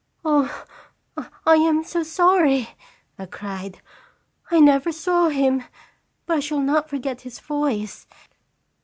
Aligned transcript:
"Oh, 0.25 0.65
I 1.45 1.57
am 1.57 1.83
so 1.83 2.01
sorry!" 2.01 2.69
I 3.19 3.27
cried. 3.27 3.81
"I 4.49 4.59
never 4.59 4.91
saw 4.91 5.29
him, 5.29 5.61
but 6.25 6.37
I 6.37 6.39
shall 6.39 6.59
not 6.61 6.89
forget 6.89 7.21
his 7.21 7.39
voice. 7.39 8.07